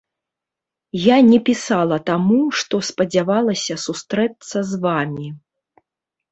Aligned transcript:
Я 0.99 1.17
не 1.31 1.39
пісала 1.49 1.97
таму, 2.09 2.39
што 2.63 2.75
спадзявалася 2.89 3.81
сустрэцца 3.85 4.57
з 4.73 4.85
вамі. 4.89 5.27